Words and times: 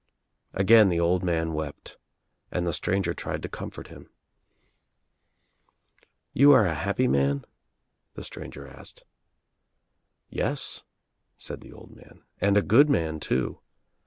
Again 0.53 0.89
the 0.89 0.99
old 0.99 1.23
man 1.23 1.53
wept 1.53 1.99
and 2.51 2.65
the 2.65 2.73
stranger 2.73 3.13
tried 3.13 3.43
to 3.43 3.47
comfort 3.47 3.89
him. 3.89 4.09
"You 6.33 6.53
are 6.53 6.65
a 6.65 6.73
happy 6.73 7.07
man?" 7.07 7.45
the 8.15 8.23
stranger 8.23 8.65
L 8.65 8.79
asked. 8.79 9.03
96 10.31 10.31
THE 10.31 10.37
TRIUMPH 10.37 10.39
OF 10.39 10.39
THE 10.39 10.41
EGG 10.41 10.51
"Yes," 10.51 10.83
said 11.37 11.61
the 11.61 11.71
old 11.73 11.95
man, 11.95 12.23
"and 12.39 12.57
a 12.57 12.63
good 12.63 12.89
man 12.89 13.19
too. 13.19 13.59